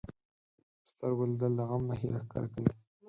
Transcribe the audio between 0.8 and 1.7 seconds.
سترګو لیدل د